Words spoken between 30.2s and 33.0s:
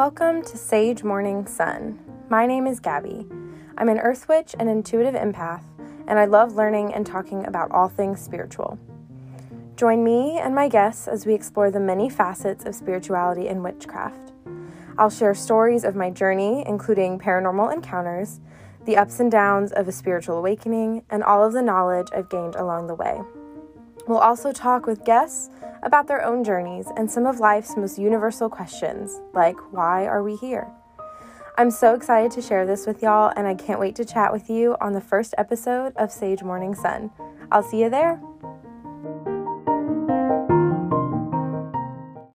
we here? I'm so excited to share this